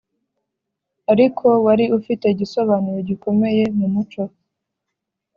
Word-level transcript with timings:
ariko 1.11 1.45
wari 1.65 1.85
ufite 1.97 2.25
igisobanuro 2.33 2.99
gikomeye 3.09 3.63
mu 3.77 3.87
muco. 3.93 4.21